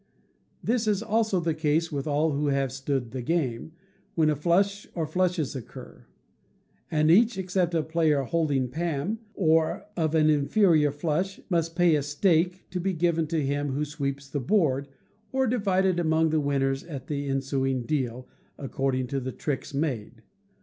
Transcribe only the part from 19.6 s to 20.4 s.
made.